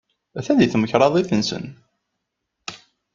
[0.37, 1.49] Atan deg temkarḍit-nnes.